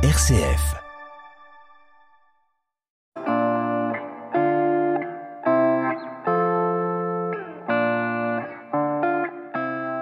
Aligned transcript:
RCF. 0.00 0.76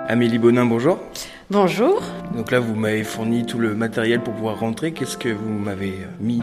Amélie 0.06 0.36
Bonin, 0.36 0.66
bonjour. 0.66 0.98
Bonjour. 1.50 2.02
Donc 2.34 2.50
là, 2.50 2.60
vous 2.60 2.74
m'avez 2.74 3.04
fourni 3.04 3.46
tout 3.46 3.58
le 3.58 3.74
matériel 3.74 4.20
pour 4.20 4.34
pouvoir 4.34 4.60
rentrer. 4.60 4.92
Qu'est-ce 4.92 5.16
que 5.16 5.30
vous 5.30 5.48
m'avez 5.48 5.92
euh, 5.92 6.08
mis? 6.20 6.42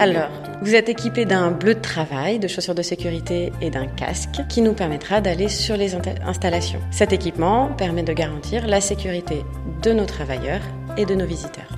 Alors, 0.00 0.30
vous 0.60 0.74
êtes 0.74 0.88
équipé 0.88 1.24
d'un 1.24 1.52
bleu 1.52 1.76
de 1.76 1.80
travail, 1.80 2.40
de 2.40 2.48
chaussures 2.48 2.74
de 2.74 2.82
sécurité 2.82 3.52
et 3.60 3.70
d'un 3.70 3.86
casque 3.86 4.40
qui 4.48 4.60
nous 4.60 4.72
permettra 4.72 5.20
d'aller 5.20 5.48
sur 5.48 5.76
les 5.76 5.94
installations. 5.94 6.80
Cet 6.90 7.12
équipement 7.12 7.68
permet 7.68 8.02
de 8.02 8.12
garantir 8.12 8.66
la 8.66 8.80
sécurité 8.80 9.44
de 9.84 9.92
nos 9.92 10.04
travailleurs 10.04 10.62
et 10.96 11.06
de 11.06 11.14
nos 11.14 11.26
visiteurs. 11.26 11.75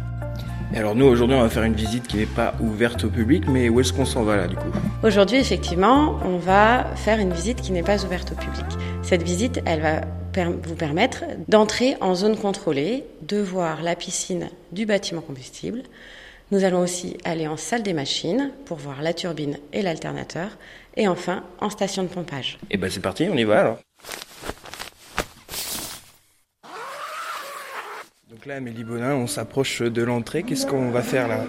Alors 0.77 0.95
nous, 0.95 1.07
aujourd'hui, 1.07 1.37
on 1.37 1.43
va 1.43 1.49
faire 1.49 1.65
une 1.65 1.75
visite 1.75 2.07
qui 2.07 2.19
n'est 2.19 2.27
pas 2.27 2.55
ouverte 2.61 3.05
au 3.05 3.09
public, 3.09 3.45
mais 3.49 3.69
où 3.69 3.81
est-ce 3.81 3.93
qu'on 3.93 4.05
s'en 4.05 4.23
va 4.23 4.37
là, 4.37 4.47
du 4.47 4.57
coup? 4.57 4.69
Aujourd'hui, 5.03 5.39
effectivement, 5.39 6.19
on 6.25 6.37
va 6.37 6.85
faire 6.95 7.19
une 7.19 7.33
visite 7.33 7.63
qui 7.63 7.73
n'est 7.73 7.83
pas 7.83 8.05
ouverte 8.05 8.33
au 8.33 8.35
public. 8.35 8.65
Cette 9.03 9.23
visite, 9.23 9.61
elle 9.65 9.81
va 9.81 10.01
vous 10.45 10.75
permettre 10.75 11.25
d'entrer 11.49 11.97
en 12.01 12.15
zone 12.15 12.37
contrôlée, 12.37 13.05
de 13.23 13.39
voir 13.39 13.83
la 13.83 13.97
piscine 13.97 14.49
du 14.71 14.87
bâtiment 14.87 15.23
combustible. 15.23 15.83
Nous 16.51 16.65
allons 16.65 16.81
aussi 16.81 17.17
aller 17.25 17.49
en 17.49 17.57
salle 17.57 17.83
des 17.83 17.93
machines 17.93 18.53
pour 18.65 18.77
voir 18.77 19.03
la 19.03 19.13
turbine 19.13 19.59
et 19.73 19.83
l'alternateur, 19.83 20.59
et 20.97 21.09
enfin 21.09 21.43
en 21.61 21.71
station 21.71 22.03
de 22.03 22.09
pompage. 22.09 22.59
Et 22.71 22.75
eh 22.75 22.77
ben 22.77 22.91
c'est 22.91 23.01
parti, 23.01 23.27
on 23.31 23.37
y 23.37 23.45
va 23.45 23.61
alors. 23.61 23.79
Là, 28.49 28.57
Amélie 28.57 28.83
Bonin, 28.83 29.15
on 29.15 29.27
s'approche 29.27 29.83
de 29.83 30.03
l'entrée. 30.03 30.43
Qu'est-ce 30.43 30.67
qu'on 30.67 30.91
va 30.91 31.03
faire 31.03 31.29
là? 31.29 31.45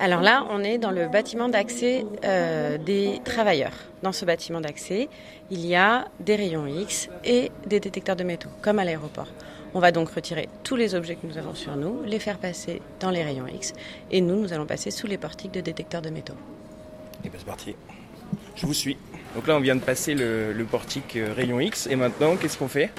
Alors 0.00 0.22
là, 0.22 0.46
on 0.48 0.64
est 0.64 0.78
dans 0.78 0.90
le 0.90 1.08
bâtiment 1.08 1.50
d'accès 1.50 2.06
euh, 2.24 2.78
des 2.78 3.20
travailleurs. 3.22 3.74
Dans 4.02 4.12
ce 4.12 4.24
bâtiment 4.24 4.62
d'accès, 4.62 5.10
il 5.50 5.66
y 5.66 5.76
a 5.76 6.08
des 6.18 6.36
rayons 6.36 6.66
X 6.66 7.10
et 7.22 7.52
des 7.66 7.80
détecteurs 7.80 8.16
de 8.16 8.24
métaux, 8.24 8.48
comme 8.62 8.78
à 8.78 8.84
l'aéroport. 8.84 9.28
On 9.74 9.78
va 9.78 9.92
donc 9.92 10.08
retirer 10.08 10.48
tous 10.64 10.74
les 10.74 10.94
objets 10.94 11.16
que 11.16 11.26
nous 11.26 11.36
avons 11.36 11.54
sur 11.54 11.76
nous, 11.76 12.02
les 12.06 12.18
faire 12.18 12.38
passer 12.38 12.80
dans 12.98 13.10
les 13.10 13.22
rayons 13.22 13.46
X, 13.46 13.74
et 14.10 14.22
nous, 14.22 14.40
nous 14.40 14.54
allons 14.54 14.66
passer 14.66 14.90
sous 14.90 15.06
les 15.06 15.18
portiques 15.18 15.52
de 15.52 15.60
détecteurs 15.60 16.02
de 16.02 16.08
métaux. 16.08 16.34
Et 17.24 17.28
bien 17.28 17.38
c'est 17.38 17.46
parti. 17.46 17.76
Je 18.56 18.64
vous 18.64 18.74
suis. 18.74 18.96
Donc 19.34 19.46
là, 19.46 19.56
on 19.56 19.60
vient 19.60 19.76
de 19.76 19.82
passer 19.82 20.14
le, 20.14 20.54
le 20.54 20.64
portique 20.64 21.16
euh, 21.16 21.34
rayon 21.36 21.60
X, 21.60 21.88
et 21.88 21.96
maintenant, 21.96 22.36
qu'est-ce 22.36 22.56
qu'on 22.56 22.68
fait? 22.68 22.90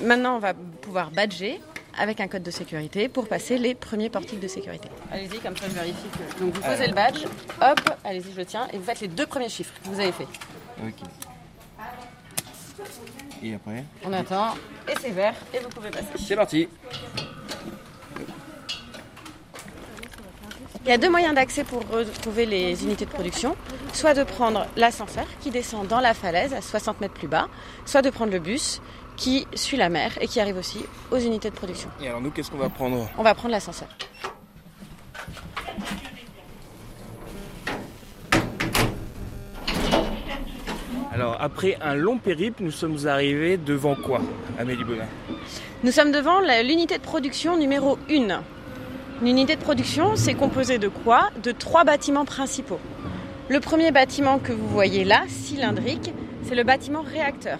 Maintenant, 0.00 0.36
on 0.36 0.38
va 0.38 0.54
pouvoir 0.54 1.10
badger 1.10 1.58
avec 1.98 2.20
un 2.20 2.28
code 2.28 2.42
de 2.42 2.50
sécurité 2.50 3.08
pour 3.08 3.28
passer 3.28 3.58
les 3.58 3.74
premiers 3.74 4.10
portiques 4.10 4.40
de 4.40 4.48
sécurité. 4.48 4.88
Allez-y, 5.10 5.38
comme 5.40 5.56
ça 5.56 5.66
je 5.68 5.74
vérifie 5.74 6.08
que. 6.12 6.40
Donc 6.40 6.54
vous 6.54 6.60
posez 6.60 6.86
le 6.86 6.94
badge, 6.94 7.24
hop, 7.60 7.80
allez-y, 8.04 8.32
je 8.36 8.42
tiens, 8.42 8.68
et 8.72 8.78
vous 8.78 8.84
faites 8.84 9.00
les 9.00 9.08
deux 9.08 9.26
premiers 9.26 9.48
chiffres 9.48 9.74
que 9.82 9.88
vous 9.88 10.00
avez 10.00 10.12
fait. 10.12 10.28
Ok. 10.82 10.94
Et 13.42 13.54
après 13.54 13.84
On 14.04 14.12
attend, 14.12 14.54
et 14.88 14.94
c'est 15.00 15.10
vert, 15.10 15.34
et 15.52 15.58
vous 15.58 15.68
pouvez 15.68 15.90
passer. 15.90 16.06
C'est 16.16 16.36
parti 16.36 16.68
Il 20.84 20.90
y 20.90 20.94
a 20.94 20.98
deux 20.98 21.10
moyens 21.10 21.34
d'accès 21.34 21.64
pour 21.64 21.86
retrouver 21.88 22.46
les 22.46 22.82
unités 22.82 23.04
de 23.04 23.10
production. 23.10 23.56
Soit 23.92 24.14
de 24.14 24.24
prendre 24.24 24.66
l'ascenseur 24.76 25.26
qui 25.40 25.50
descend 25.50 25.86
dans 25.86 26.00
la 26.00 26.14
falaise 26.14 26.54
à 26.54 26.62
60 26.62 27.00
mètres 27.00 27.14
plus 27.14 27.28
bas, 27.28 27.48
soit 27.84 28.00
de 28.00 28.10
prendre 28.10 28.32
le 28.32 28.38
bus 28.38 28.80
qui 29.18 29.46
suit 29.54 29.76
la 29.76 29.90
mer 29.90 30.16
et 30.22 30.28
qui 30.28 30.40
arrive 30.40 30.56
aussi 30.56 30.78
aux 31.10 31.18
unités 31.18 31.50
de 31.50 31.54
production. 31.54 31.90
Et 32.00 32.08
alors 32.08 32.22
nous, 32.22 32.30
qu'est-ce 32.30 32.50
qu'on 32.50 32.56
va 32.56 32.70
prendre 32.70 33.10
On 33.18 33.22
va 33.22 33.34
prendre 33.34 33.52
l'ascenseur. 33.52 33.88
Alors 41.12 41.36
après 41.40 41.76
un 41.82 41.96
long 41.96 42.18
périple, 42.18 42.62
nous 42.62 42.70
sommes 42.70 43.06
arrivés 43.06 43.56
devant 43.56 43.96
quoi, 43.96 44.20
Amélie 44.56 44.84
Bonin 44.84 45.08
Nous 45.82 45.90
sommes 45.90 46.12
devant 46.12 46.38
l'unité 46.40 46.96
de 46.96 47.02
production 47.02 47.58
numéro 47.58 47.98
1. 48.08 48.40
L'unité 49.20 49.56
de 49.56 49.60
production, 49.60 50.14
c'est 50.14 50.34
composé 50.34 50.78
de 50.78 50.86
quoi 50.86 51.30
De 51.42 51.50
trois 51.50 51.82
bâtiments 51.82 52.24
principaux. 52.24 52.78
Le 53.48 53.58
premier 53.58 53.90
bâtiment 53.90 54.38
que 54.38 54.52
vous 54.52 54.68
voyez 54.68 55.04
là, 55.04 55.22
cylindrique, 55.26 56.12
c'est 56.44 56.54
le 56.54 56.62
bâtiment 56.62 57.02
réacteur. 57.02 57.58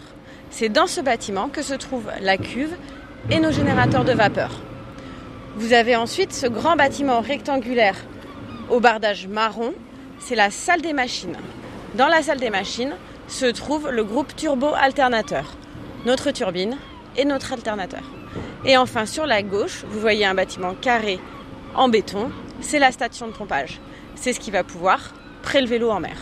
C'est 0.50 0.68
dans 0.68 0.86
ce 0.86 1.00
bâtiment 1.00 1.48
que 1.48 1.62
se 1.62 1.74
trouve 1.74 2.10
la 2.20 2.36
cuve 2.36 2.76
et 3.30 3.40
nos 3.40 3.52
générateurs 3.52 4.04
de 4.04 4.12
vapeur. 4.12 4.60
Vous 5.56 5.72
avez 5.72 5.96
ensuite 5.96 6.32
ce 6.32 6.46
grand 6.46 6.76
bâtiment 6.76 7.20
rectangulaire 7.20 7.96
au 8.70 8.80
bardage 8.80 9.26
marron, 9.26 9.72
c'est 10.18 10.34
la 10.34 10.50
salle 10.50 10.82
des 10.82 10.92
machines. 10.92 11.36
Dans 11.94 12.08
la 12.08 12.22
salle 12.22 12.38
des 12.38 12.50
machines 12.50 12.94
se 13.28 13.46
trouve 13.46 13.90
le 13.90 14.04
groupe 14.04 14.34
turbo-alternateur, 14.36 15.56
notre 16.06 16.30
turbine 16.30 16.76
et 17.16 17.24
notre 17.24 17.52
alternateur. 17.52 18.02
Et 18.64 18.76
enfin 18.76 19.06
sur 19.06 19.26
la 19.26 19.42
gauche, 19.42 19.84
vous 19.88 20.00
voyez 20.00 20.26
un 20.26 20.34
bâtiment 20.34 20.74
carré 20.74 21.18
en 21.74 21.88
béton, 21.88 22.30
c'est 22.60 22.78
la 22.78 22.92
station 22.92 23.26
de 23.26 23.32
pompage. 23.32 23.80
C'est 24.14 24.32
ce 24.32 24.40
qui 24.40 24.50
va 24.50 24.64
pouvoir 24.64 25.14
prélever 25.42 25.78
l'eau 25.78 25.90
en 25.90 26.00
mer. 26.00 26.16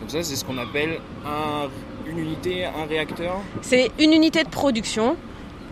Donc 0.00 0.10
ça 0.10 0.22
c'est 0.22 0.36
ce 0.36 0.44
qu'on 0.44 0.58
appelle 0.58 0.98
un 1.26 1.68
une 2.06 2.18
unité, 2.18 2.64
un 2.64 2.86
réacteur 2.88 3.38
C'est 3.60 3.90
une 3.98 4.12
unité 4.12 4.44
de 4.44 4.48
production 4.48 5.16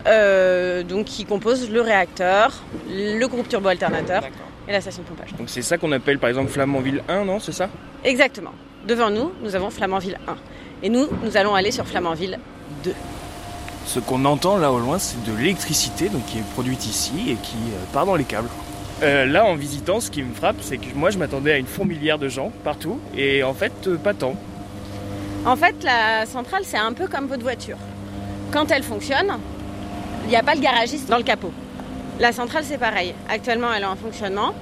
euh, 0.07 0.83
donc 0.83 1.05
qui 1.05 1.25
compose 1.25 1.69
le 1.69 1.81
réacteur, 1.81 2.63
le 2.89 3.25
groupe 3.27 3.47
turbo-alternateur 3.47 4.23
et 4.67 4.71
la 4.71 4.81
station 4.81 5.03
de 5.03 5.07
pompage. 5.07 5.33
Donc 5.37 5.49
c'est 5.49 5.61
ça 5.61 5.77
qu'on 5.77 5.91
appelle 5.91 6.19
par 6.19 6.29
exemple 6.29 6.49
Flamanville 6.49 7.03
1, 7.07 7.25
non 7.25 7.39
C'est 7.39 7.51
ça? 7.51 7.69
Exactement. 8.03 8.51
Devant 8.87 9.09
nous, 9.09 9.31
nous 9.43 9.55
avons 9.55 9.69
Flamanville 9.69 10.17
1. 10.27 10.35
Et 10.83 10.89
nous, 10.89 11.07
nous 11.23 11.37
allons 11.37 11.53
aller 11.53 11.71
sur 11.71 11.85
Flamanville 11.85 12.39
2. 12.83 12.93
Ce 13.85 13.99
qu'on 13.99 14.25
entend 14.25 14.57
là 14.57 14.71
au 14.71 14.79
loin, 14.79 14.97
c'est 14.99 15.23
de 15.23 15.35
l'électricité 15.37 16.09
donc 16.09 16.25
qui 16.25 16.39
est 16.39 16.49
produite 16.53 16.85
ici 16.85 17.31
et 17.31 17.35
qui 17.35 17.57
euh, 17.57 17.93
part 17.93 18.05
dans 18.05 18.15
les 18.15 18.23
câbles. 18.23 18.49
Euh, 19.03 19.25
là, 19.25 19.45
en 19.45 19.55
visitant, 19.55 19.99
ce 19.99 20.11
qui 20.11 20.21
me 20.21 20.33
frappe, 20.33 20.57
c'est 20.61 20.77
que 20.77 20.93
moi, 20.95 21.09
je 21.09 21.17
m'attendais 21.17 21.51
à 21.53 21.57
une 21.57 21.65
fourmilière 21.65 22.19
de 22.19 22.27
gens 22.27 22.51
partout, 22.63 22.99
et 23.17 23.41
en 23.41 23.55
fait, 23.55 23.89
pas 24.03 24.13
tant. 24.13 24.35
En 25.43 25.55
fait, 25.55 25.83
la 25.83 26.27
centrale, 26.27 26.61
c'est 26.63 26.77
un 26.77 26.93
peu 26.93 27.07
comme 27.07 27.25
votre 27.25 27.41
voiture. 27.41 27.77
Quand 28.51 28.69
elle 28.69 28.83
fonctionne, 28.83 29.39
il 30.25 30.29
n'y 30.29 30.35
a 30.35 30.43
pas 30.43 30.53
le 30.53 30.61
garagiste 30.61 31.09
dans 31.09 31.17
le 31.17 31.23
capot. 31.23 31.51
La 32.19 32.31
centrale, 32.31 32.63
c'est 32.63 32.77
pareil. 32.77 33.15
Actuellement, 33.27 33.69
elle 33.75 33.81
est 33.81 33.87
en 33.87 33.95
fonctionnement. 33.95 34.53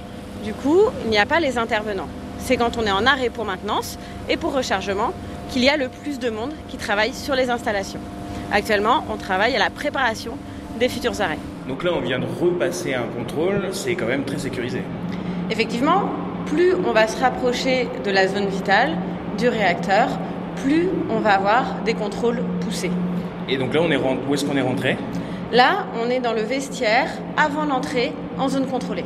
Du 0.46 0.54
coup, 0.54 0.80
il 1.04 1.10
n'y 1.10 1.18
a 1.18 1.26
pas 1.26 1.42
les 1.42 1.58
intervenants. 1.58 2.08
C'est 2.38 2.56
quand 2.56 2.78
on 2.78 2.86
est 2.86 2.92
en 2.92 3.06
arrêt 3.06 3.30
pour 3.30 3.44
maintenance 3.44 4.00
et 4.30 4.38
pour 4.38 4.54
rechargement 4.54 5.12
qu'il 5.50 5.66
y 5.66 5.70
a 5.70 5.76
le 5.76 5.90
plus 5.90 6.18
de 6.18 6.30
monde 6.30 6.54
qui 6.70 6.78
travaille 6.78 7.14
sur 7.14 7.36
les 7.36 7.50
installations. 7.50 8.00
Actuellement, 8.54 9.04
on 9.10 9.18
travaille 9.18 9.58
à 9.58 9.60
la 9.60 9.70
préparation 9.70 10.38
des 10.80 10.88
futurs 10.88 11.20
arrêts. 11.20 11.40
Donc 11.68 11.84
là, 11.84 11.92
on 11.94 12.00
vient 12.00 12.20
de 12.20 12.26
repasser 12.26 12.94
un 12.94 13.08
contrôle, 13.18 13.68
c'est 13.74 13.96
quand 13.96 14.08
même 14.08 14.24
très 14.24 14.40
sécurisé. 14.40 14.82
Effectivement, 15.52 16.10
plus 16.46 16.74
on 16.74 16.94
va 16.94 17.08
se 17.08 17.20
rapprocher 17.20 17.90
de 18.06 18.12
la 18.12 18.30
zone 18.30 18.48
vitale, 18.48 18.96
du 19.38 19.50
réacteur, 19.50 20.08
plus 20.64 20.90
on 21.10 21.20
va 21.20 21.36
avoir 21.36 21.82
des 21.86 21.94
contrôles 21.94 22.42
poussés. 22.62 22.92
Et 23.48 23.58
donc 23.58 23.74
là, 23.74 23.82
on 23.82 23.92
est 23.92 23.98
où 23.98 24.34
est-ce 24.34 24.46
qu'on 24.46 24.58
est 24.58 24.62
rentré? 24.62 24.98
Là, 25.52 25.88
on 26.00 26.10
est 26.10 26.20
dans 26.20 26.34
le 26.34 26.42
vestiaire 26.42 27.10
avant 27.36 27.66
l'entrée 27.66 28.14
en 28.38 28.48
zone 28.50 28.68
contrôlée. 28.68 29.06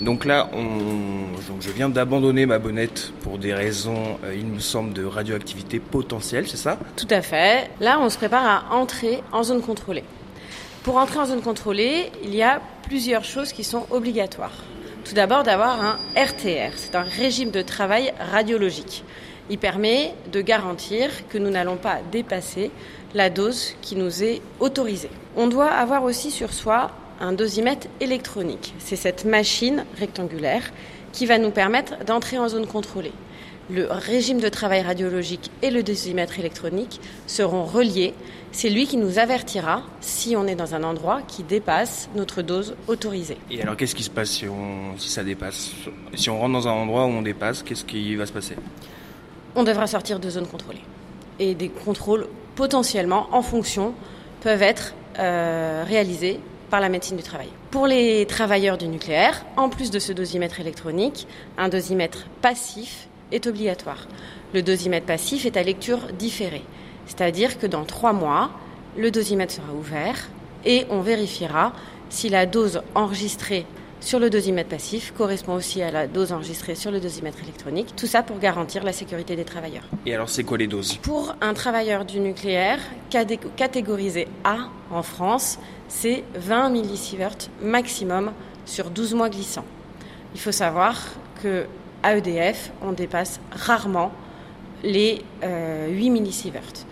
Donc 0.00 0.24
là, 0.24 0.48
on... 0.54 1.36
je 1.60 1.70
viens 1.70 1.90
d'abandonner 1.90 2.46
ma 2.46 2.58
bonnette 2.58 3.12
pour 3.22 3.38
des 3.38 3.52
raisons, 3.52 4.18
euh, 4.24 4.34
il 4.34 4.46
me 4.46 4.58
semble, 4.58 4.92
de 4.94 5.04
radioactivité 5.04 5.78
potentielle, 5.78 6.48
c'est 6.48 6.56
ça? 6.56 6.78
Tout 6.96 7.06
à 7.10 7.20
fait. 7.20 7.70
Là, 7.80 7.98
on 8.00 8.08
se 8.08 8.16
prépare 8.16 8.46
à 8.46 8.74
entrer 8.74 9.22
en 9.30 9.42
zone 9.42 9.60
contrôlée. 9.60 10.04
Pour 10.82 10.96
entrer 10.96 11.18
en 11.18 11.26
zone 11.26 11.42
contrôlée, 11.42 12.10
il 12.24 12.34
y 12.34 12.42
a 12.42 12.60
plusieurs 12.88 13.24
choses 13.24 13.52
qui 13.52 13.62
sont 13.62 13.84
obligatoires. 13.90 14.64
Tout 15.10 15.16
d'abord 15.16 15.42
d'avoir 15.42 15.82
un 15.82 15.98
RTR, 16.14 16.70
c'est 16.76 16.94
un 16.94 17.02
régime 17.02 17.50
de 17.50 17.62
travail 17.62 18.12
radiologique. 18.30 19.02
Il 19.50 19.58
permet 19.58 20.14
de 20.30 20.40
garantir 20.40 21.26
que 21.28 21.36
nous 21.36 21.50
n'allons 21.50 21.78
pas 21.78 21.98
dépasser 22.12 22.70
la 23.12 23.28
dose 23.28 23.74
qui 23.82 23.96
nous 23.96 24.22
est 24.22 24.40
autorisée. 24.60 25.10
On 25.36 25.48
doit 25.48 25.66
avoir 25.66 26.04
aussi 26.04 26.30
sur 26.30 26.52
soi 26.52 26.92
un 27.20 27.32
dosimètre 27.32 27.88
électronique. 27.98 28.72
C'est 28.78 28.94
cette 28.94 29.24
machine 29.24 29.84
rectangulaire 29.98 30.70
qui 31.10 31.26
va 31.26 31.38
nous 31.38 31.50
permettre 31.50 32.04
d'entrer 32.04 32.38
en 32.38 32.46
zone 32.46 32.68
contrôlée. 32.68 33.10
Le 33.70 33.86
régime 33.90 34.40
de 34.40 34.48
travail 34.48 34.82
radiologique 34.82 35.50
et 35.62 35.70
le 35.70 35.82
dosimètre 35.82 36.38
électronique 36.38 37.00
seront 37.26 37.64
reliés 37.64 38.14
c'est 38.52 38.68
lui 38.68 38.86
qui 38.86 38.96
nous 38.96 39.18
avertira 39.18 39.82
si 40.00 40.34
on 40.36 40.46
est 40.46 40.56
dans 40.56 40.74
un 40.74 40.82
endroit 40.82 41.22
qui 41.22 41.44
dépasse 41.44 42.08
notre 42.16 42.42
dose 42.42 42.74
autorisée. 42.88 43.38
Et 43.50 43.62
alors 43.62 43.76
qu'est-ce 43.76 43.94
qui 43.94 44.02
se 44.02 44.10
passe 44.10 44.30
si, 44.30 44.48
on, 44.48 44.98
si 44.98 45.08
ça 45.08 45.22
dépasse? 45.22 45.70
Si 46.14 46.30
on 46.30 46.38
rentre 46.38 46.52
dans 46.54 46.68
un 46.68 46.72
endroit 46.72 47.04
où 47.04 47.10
on 47.10 47.22
dépasse, 47.22 47.62
qu'est-ce 47.62 47.84
qui 47.84 48.16
va 48.16 48.26
se 48.26 48.32
passer? 48.32 48.56
On 49.54 49.62
devra 49.62 49.86
sortir 49.86 50.18
de 50.18 50.28
zone 50.28 50.46
contrôlée. 50.46 50.82
Et 51.38 51.54
des 51.54 51.68
contrôles 51.68 52.26
potentiellement 52.56 53.28
en 53.32 53.42
fonction 53.42 53.94
peuvent 54.40 54.62
être 54.62 54.94
euh, 55.18 55.84
réalisés 55.86 56.40
par 56.70 56.80
la 56.80 56.88
médecine 56.88 57.16
du 57.16 57.22
travail. 57.22 57.48
Pour 57.70 57.86
les 57.86 58.26
travailleurs 58.26 58.78
du 58.78 58.88
nucléaire, 58.88 59.44
en 59.56 59.68
plus 59.68 59.90
de 59.90 59.98
ce 59.98 60.12
dosimètre 60.12 60.60
électronique, 60.60 61.26
un 61.56 61.68
dosimètre 61.68 62.26
passif 62.42 63.08
est 63.32 63.46
obligatoire. 63.46 64.06
Le 64.54 64.62
dosimètre 64.62 65.06
passif 65.06 65.46
est 65.46 65.56
à 65.56 65.62
lecture 65.62 66.00
différée, 66.18 66.64
c'est-à-dire 67.06 67.58
que 67.58 67.66
dans 67.66 67.84
trois 67.84 68.12
mois, 68.12 68.50
le 68.96 69.10
dosimètre 69.10 69.52
sera 69.52 69.72
ouvert 69.72 70.28
et 70.64 70.86
on 70.90 71.00
vérifiera 71.00 71.72
si 72.08 72.28
la 72.28 72.46
dose 72.46 72.82
enregistrée 72.94 73.66
sur 74.00 74.18
le 74.18 74.30
dosimètre 74.30 74.70
passif 74.70 75.12
correspond 75.16 75.54
aussi 75.54 75.82
à 75.82 75.90
la 75.90 76.06
dose 76.06 76.32
enregistrée 76.32 76.74
sur 76.74 76.90
le 76.90 77.00
dosimètre 77.00 77.42
électronique. 77.42 77.94
Tout 77.96 78.06
ça 78.06 78.22
pour 78.22 78.38
garantir 78.38 78.82
la 78.82 78.94
sécurité 78.94 79.36
des 79.36 79.44
travailleurs. 79.44 79.84
Et 80.06 80.14
alors, 80.14 80.30
c'est 80.30 80.42
quoi 80.42 80.56
les 80.56 80.66
doses? 80.66 80.96
Pour 81.02 81.34
un 81.42 81.52
travailleur 81.52 82.06
du 82.06 82.18
nucléaire, 82.18 82.78
catégorisé 83.56 84.26
A 84.42 84.70
en 84.90 85.02
France, 85.02 85.58
c'est 85.88 86.24
20 86.34 86.70
millisieverts 86.70 87.50
maximum 87.60 88.32
sur 88.64 88.88
12 88.90 89.14
mois 89.14 89.28
glissants. 89.28 89.66
Il 90.34 90.40
faut 90.40 90.52
savoir 90.52 90.96
que 91.42 91.66
à 92.02 92.16
EDF, 92.16 92.72
on 92.82 92.92
dépasse 92.92 93.40
rarement 93.52 94.12
les 94.82 95.22
8 95.42 95.44
euh, 95.44 96.10
millisieverts. 96.10 96.86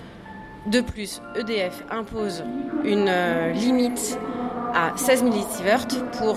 De 0.66 0.80
plus, 0.80 1.22
EDF 1.36 1.84
impose 1.90 2.44
une 2.84 3.06
euh, 3.08 3.52
limite 3.52 4.18
à 4.74 4.92
16 4.96 5.22
millisieverts 5.22 5.86
pour 6.18 6.36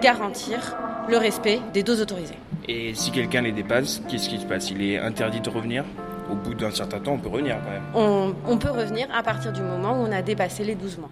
garantir 0.00 0.76
le 1.08 1.16
respect 1.16 1.60
des 1.72 1.82
doses 1.82 2.00
autorisées. 2.00 2.38
Et 2.68 2.94
si 2.94 3.10
quelqu'un 3.10 3.42
les 3.42 3.52
dépasse, 3.52 4.02
qu'est-ce 4.08 4.28
qui 4.28 4.38
se 4.38 4.46
passe? 4.46 4.70
Il 4.70 4.82
est 4.82 4.98
interdit 4.98 5.40
de 5.40 5.50
revenir? 5.50 5.84
Au 6.30 6.36
bout 6.36 6.54
d'un 6.54 6.70
certain 6.70 7.00
temps, 7.00 7.14
on 7.14 7.18
peut 7.18 7.28
revenir 7.28 7.56
quand 7.64 7.70
même. 7.70 7.82
On, 7.94 8.34
on 8.46 8.56
peut 8.56 8.70
revenir 8.70 9.08
à 9.12 9.22
partir 9.22 9.52
du 9.52 9.60
moment 9.60 9.92
où 9.92 10.06
on 10.06 10.12
a 10.12 10.22
dépassé 10.22 10.62
les 10.62 10.76
12 10.76 10.98
mois. 10.98 11.10